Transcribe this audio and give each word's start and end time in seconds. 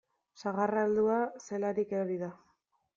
Sagarra 0.43 0.85
heldua 0.87 1.19
zelarik 1.45 1.97
erori 1.97 2.21
da. 2.27 2.35